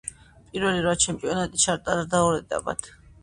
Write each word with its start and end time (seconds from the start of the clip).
პირველი 0.53 0.79
რვა 0.85 0.93
ჩემპიონატი 1.03 1.61
ჩატარდა 1.65 2.25
ორ 2.31 2.39
ეტაპად. 2.41 2.89